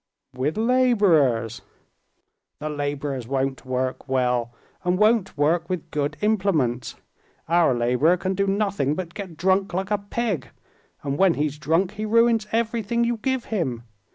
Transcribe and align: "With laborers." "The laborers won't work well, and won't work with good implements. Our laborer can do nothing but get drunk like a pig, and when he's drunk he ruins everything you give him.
"With 0.33 0.57
laborers." 0.57 1.61
"The 2.59 2.69
laborers 2.69 3.27
won't 3.27 3.67
work 3.67 4.09
well, 4.09 4.51
and 4.83 4.97
won't 4.97 5.37
work 5.37 5.69
with 5.69 5.91
good 5.91 6.17
implements. 6.21 6.95
Our 7.47 7.75
laborer 7.75 8.17
can 8.17 8.33
do 8.33 8.47
nothing 8.47 8.95
but 8.95 9.13
get 9.13 9.37
drunk 9.37 9.75
like 9.75 9.91
a 9.91 9.99
pig, 9.99 10.49
and 11.03 11.19
when 11.19 11.35
he's 11.35 11.59
drunk 11.59 11.91
he 11.91 12.07
ruins 12.07 12.47
everything 12.51 13.03
you 13.03 13.17
give 13.17 13.45
him. 13.53 13.83